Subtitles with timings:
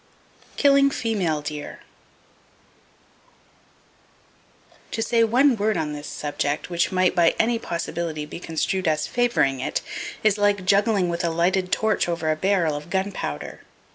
[0.57, 1.81] Killing Female Deer.
[4.89, 9.05] —To say one word on this subject which might by any possibility be construed as
[9.05, 9.81] favoring it,
[10.23, 13.61] is like juggling with a lighted torch over a barrel of gunpowder.